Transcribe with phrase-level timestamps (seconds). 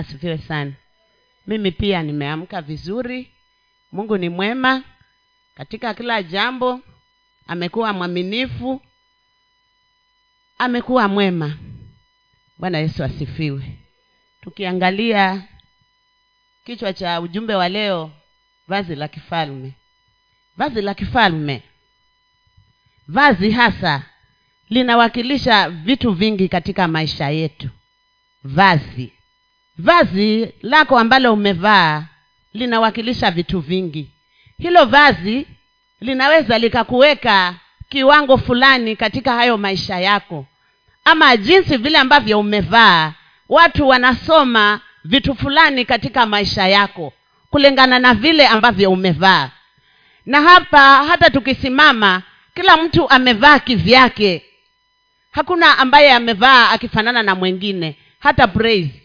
[0.00, 0.72] asifiwe sana.
[1.46, 3.30] Mimi pia nimeamka vizuri.
[3.92, 4.82] Mungu ni mwema.
[5.54, 6.80] Katika kila jambo
[7.46, 8.82] amekuwa mwaminifu.
[10.58, 11.56] Amekuwa mwema.
[12.58, 13.78] Bwana yesu asifiwe.
[14.40, 15.42] Tukiangalia
[16.64, 18.10] kichwa cha ujumbe wa leo
[18.68, 19.72] vazi la kifalme.
[20.56, 21.62] Vazi la kifalme.
[23.08, 24.02] Vazi hasa
[24.68, 27.68] linawakilisha vitu vingi katika maisha yetu.
[28.44, 29.12] Vazi
[29.80, 32.04] vazi lako ambalo umevaa
[32.54, 34.10] linawakilisha vitu vingi.
[34.58, 35.46] Hilo vazi
[36.00, 37.54] linaweza likakuweka
[37.88, 40.46] kiwango fulani katika hayo maisha yako.
[41.04, 43.12] Ama jinsi vile ambavyo umevaa
[43.48, 47.12] watu wanasoma vitu fulani katika maisha yako
[47.50, 49.50] kulingana na vile ambavyo umevaa.
[50.26, 52.22] Na hapa hata tukisimama
[52.54, 54.44] kila mtu amevaa kivyake.
[55.30, 58.99] Hakuna ambaye amevaa akifanana na mwengine hata praise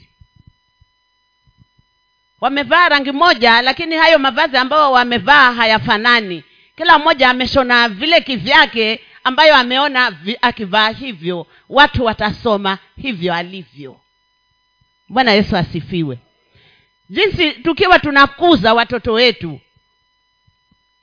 [2.41, 6.43] wamevaa rangi moja lakini hayo mavazi ambayo wamevaa hayafanani.
[6.77, 11.47] Kila mmoja ameshona vile kivyake ambayo ameona akivaa hivyo.
[11.69, 13.99] Watu watasoma hivyo alivyo.
[15.09, 16.17] Bwana yesu asifiwe.
[17.09, 19.59] Jinsi tukiwa tunakuza watoto wetu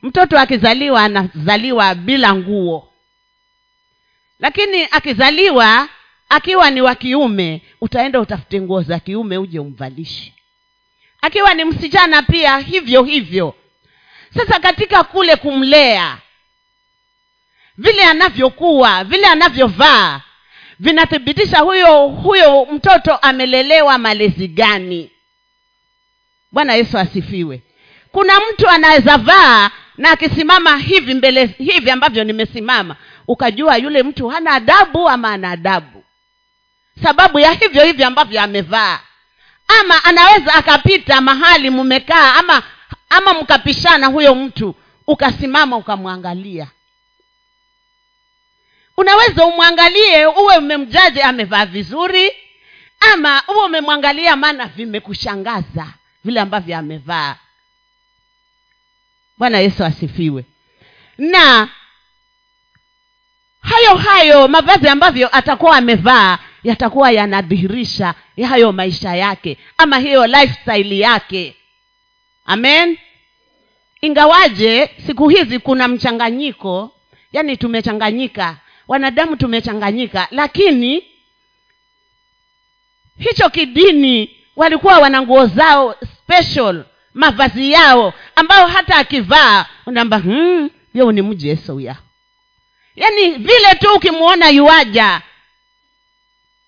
[0.03, 2.89] mtoto akizaliwa anazaliwa bila nguo.
[4.41, 5.89] Lakini akizaliwa
[6.29, 10.33] akiwa ni wa kiume utaenda utafute nguo za kiume uje umvalishe
[11.23, 13.55] akiwa ni msichana pia hivyo hivyo.
[14.35, 16.19] Sasa katika kule kumlea
[17.77, 20.21] vile anavyokuwa vile anavyovaa
[20.79, 25.11] vinathibitisha huyo huyo mtoto amelelewa malezi gani.
[26.53, 27.63] Bwana yesu asifiwe.
[28.13, 32.97] Kuna mtu anaweza vaa na akisimama hivi mbele hivi ambavyo nimesimama
[33.29, 36.05] ukajua yule mtu hana adabu ama ana adabu.
[37.03, 39.01] Sababu ya hivyo hivyo ambavyo amevaa
[39.69, 42.63] ama anaweza akapita mahali mmekaa ama
[43.11, 44.75] ama mkapishana huyo mtu
[45.07, 46.69] ukasimama ukamwangalia.
[48.97, 52.33] Unaweza umwangalie uwe umemjaji amevaa vizuri
[53.13, 55.87] ama uwe umemwangalia maana vimekushangaza
[56.25, 57.37] vile ambavyo amevaa.
[59.39, 60.45] Bwana yesu asifiwe.
[61.19, 61.69] Na
[63.61, 68.15] hayo hayo mavazi ambavyo atakuwa amevaa yatakuwa yanadhihirisha
[68.49, 71.57] hayo maisha yake ama hiyo lifestyle yake.
[72.45, 72.99] Amen?
[74.01, 76.93] Ingawaje siku hizi kuna mchanganyiko
[77.33, 78.57] yani tumechanganyika
[78.89, 81.05] wanadamu tumechanganyika lakini
[83.19, 86.85] hicho kidini walikuwa wana nguo zao special
[87.15, 91.97] mavazi yao ambayo hata akivaa unaamba hmm, yeu ni mjeso ya.
[92.97, 95.21] Yaani vile tu ukimwona yuaja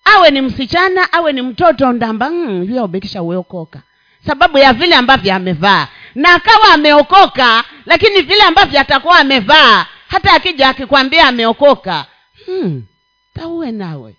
[0.05, 3.83] awe ni msichana awe ni mtoto ndamba hmm, ubekisha ueokoka
[4.27, 5.89] sababu ya vile ambavyo amevaa.
[6.15, 12.07] Na akawa ameokoka lakini vile ambavyo atakuwa amevaa hata akija akikwambia ameokoka
[12.47, 12.83] hmm,
[13.35, 14.15] tauwe nawe.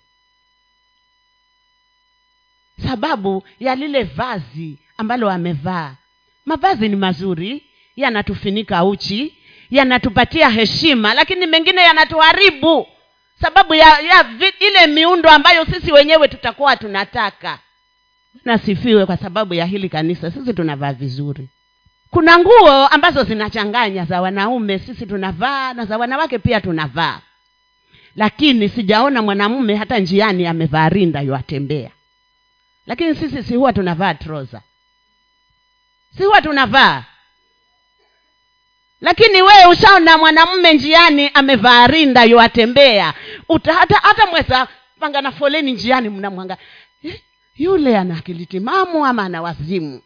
[2.88, 5.94] Sababu ya lile vazi ambalo amevaa.
[6.44, 7.62] Mavazi ni mazuri
[7.96, 9.38] yanatufinika uchi
[9.70, 12.88] yanatupatia heshima lakini mengine yanatuharibu
[13.40, 14.24] sababu ya, ya
[14.60, 17.58] ile miundo ambayo sisi wenyewe tutakuwa tunataka.
[18.44, 21.48] Nasifiwe kwa sababu ya hili kanisa sisi tunavaa vizuri.
[22.10, 27.20] Kuna nguo ambazo zinachanganya za wanaume sisi tunavaa na za wanawake pia tunavaa.
[28.16, 31.90] Lakini sijaona mwanamume hata njiani amevaa rinda yuatembea.
[32.86, 34.60] Lakini sisi si huwa tunavaa troza
[36.16, 37.04] si huwa tunavaa
[39.00, 43.14] lakini wewe ushaona mwanamume njiani amevaa rinda yuatembea.
[43.48, 44.68] Uta, hata hata mweza
[45.00, 46.56] panga na foleni njiani mnamwanga
[47.56, 48.48] yule ana akili
[49.06, 50.02] ama ana wazimu?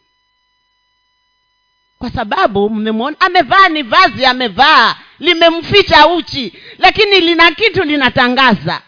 [1.99, 8.81] Kwa sababu mmemwona amevaa ni vazi amevaa limemficha uchi lakini lina kitu linatangaza.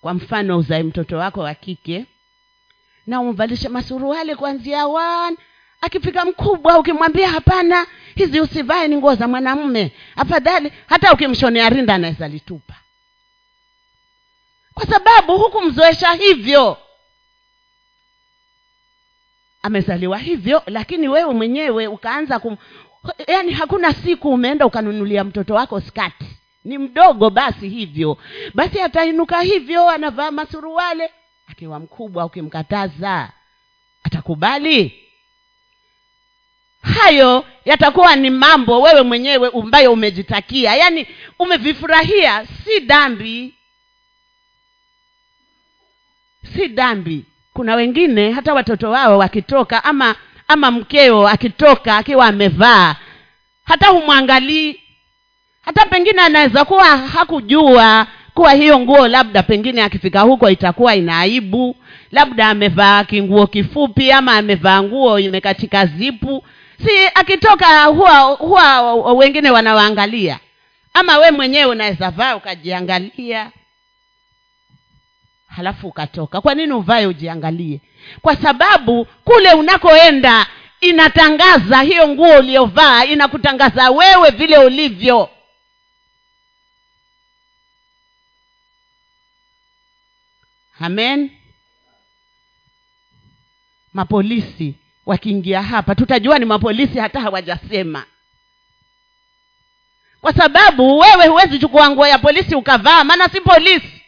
[0.00, 2.04] Kwa mfano uzae mtoto wako wa kike
[3.06, 5.36] na umvalishe masuruali kuanzia one
[5.84, 9.92] akifika mkubwa ukimwambia hapana hizi usivae ni nguo za mwanamume.
[10.16, 12.74] Afadhali hata ukimshonea rinda anaweza litupa.
[14.74, 16.78] Kwa sababu hukumzoesha hivyo.
[19.62, 22.56] Amezaliwa hivyo lakini wewe mwenyewe ukaanza kum
[23.26, 26.26] yaani hakuna siku umeenda ukanunulia mtoto wako skati.
[26.64, 28.18] Ni mdogo basi hivyo.
[28.54, 31.10] Basi atainuka hivyo anavaa masuruale.
[31.48, 33.32] Akiwa mkubwa ukimkataza.
[34.02, 35.03] Atakubali
[36.84, 40.74] hayo yatakuwa ni mambo wewe mwenyewe ambayo umejitakia.
[40.76, 41.06] Yaani
[41.38, 42.46] umevifurahia.
[42.64, 43.54] Si dhambi.
[46.56, 47.24] Si dhambi.
[47.52, 50.14] Kuna wengine hata watoto wao wakitoka ama
[50.48, 52.96] ama mkeo akitoka akiwa amevaa
[53.64, 54.80] hata humwangalii.
[55.64, 61.76] Hata pengine anaweza kuwa hakujua kuwa hiyo nguo labda pengine akifika huko itakuwa ina aibu.
[62.12, 66.44] Labda amevaa kinguo kifupi ama amevaa nguo imekatika zipu
[66.78, 70.40] si akitoka huwa huwa wengine wanawaangalia.
[70.94, 73.50] Ama we mwenyewe unaweza vaa ukajiangalia.
[75.46, 76.40] Halafu ukatoka.
[76.40, 77.80] Kwa nini uvae ujiangalie?
[78.22, 80.46] Kwa sababu kule unakoenda
[80.80, 85.30] inatangaza hiyo nguo uliyovaa inakutangaza wewe vile ulivyo.
[90.80, 91.30] Amen.
[93.92, 94.74] Mapolisi
[95.06, 98.04] wakiingia hapa tutajua ni mapolisi hata hawajasema.
[100.20, 104.02] Kwa sababu wewe huwezi chukua nguo ya polisi ukavaa maana si polisi.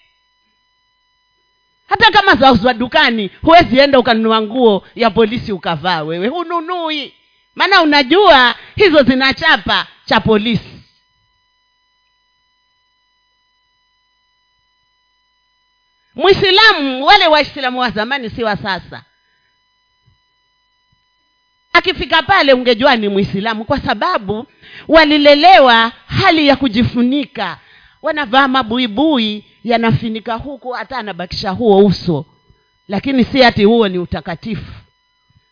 [1.89, 6.29] Hata kama zauzwa dukani huwezi enda ukanunua nguo ya polisi ukavaa wewe.
[6.29, 7.15] Hununui.
[7.55, 10.77] Maana unajua hizo zinachapa cha polisi.
[16.15, 19.03] Mwislamu wale waislamu wa zamani si wa sasa
[21.91, 24.47] akifika pale ungejua ni mwislamu kwa sababu
[24.89, 27.59] walilelewa hali ya kujifunika.
[28.03, 32.27] Wanavaa mabuibui yanafinika huku hata anabakisha huo uso.
[32.89, 34.73] Lakini si hati huo ni utakatifu.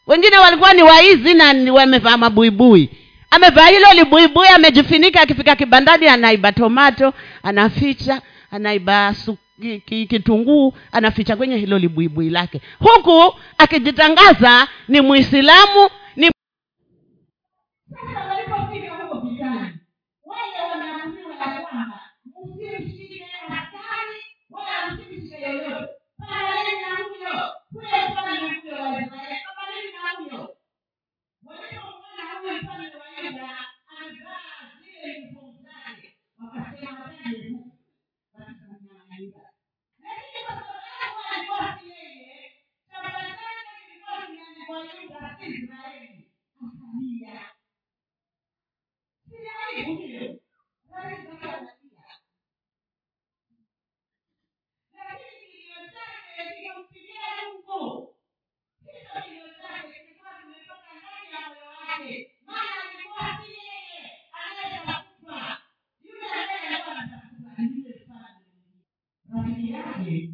[0.07, 2.91] Wengine walikuwa ni waizi na wamevaa mabuibui.
[3.31, 9.15] Amevaa hilo libuibui amejifinika akifika kibandani anaiba tomato anaficha anaiba
[10.09, 12.61] kitunguu anaficha kwenye hilo libuibui lake.
[12.79, 15.91] Huku akijitangaza ni mwislamu
[17.95, 19.79] sasa walipofika huko vitani
[20.25, 22.01] wale wanaambiwa ya kwamba
[22.45, 24.21] msimshike askari
[24.51, 25.89] wala msimshike yoyote
[26.19, 28.91] pamaleni na huyo kule mfalme huyo wa
[70.05, 70.34] hockey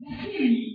[0.00, 0.69] lakini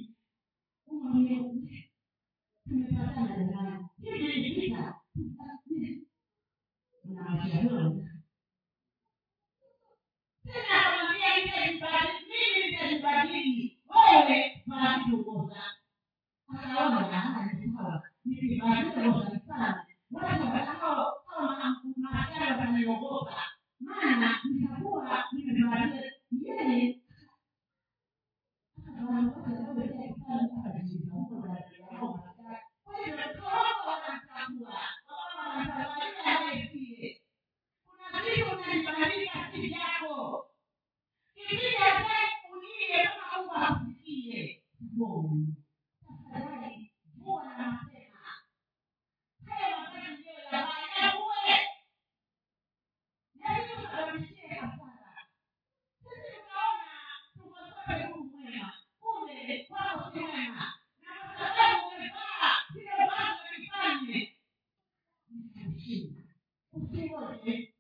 [67.16, 67.75] for me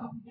[0.00, 0.22] um,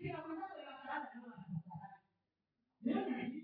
[0.00, 1.90] 31 51 52
[2.80, 3.39] Jadi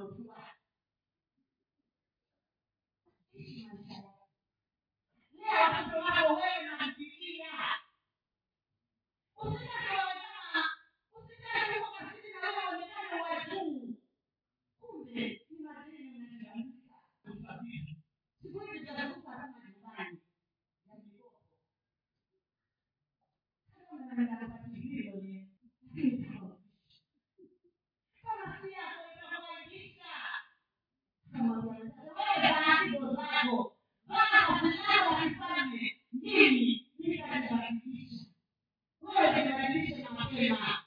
[0.00, 0.57] of
[33.22, 33.70] nyumba
[34.06, 36.86] bwana kufanyayo wakifanye nini?
[36.98, 37.22] Ili
[39.02, 40.77] wewe kabadilisha na mapema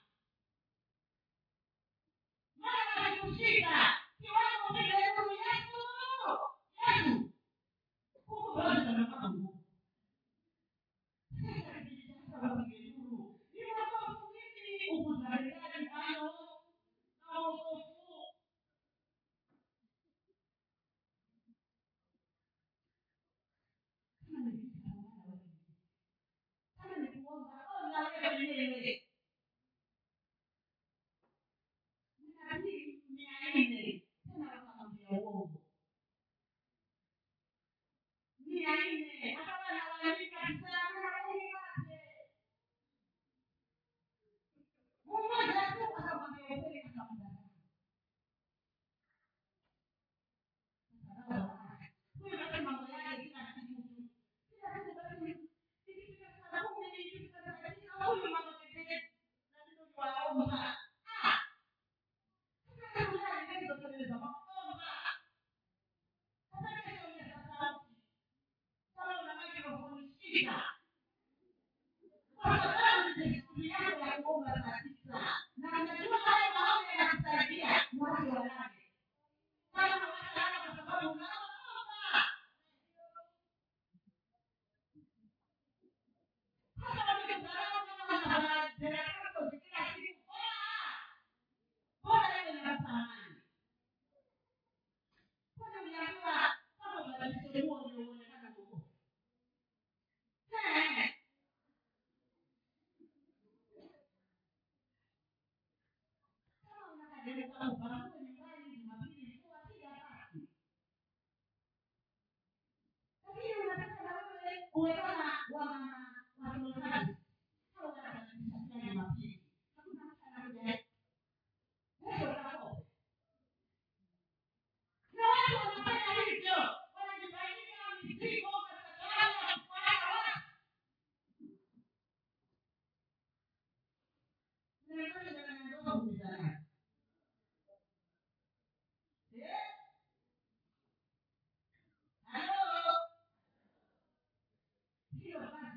[63.81, 64.50] capitalism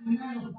[0.06, 0.54] Amen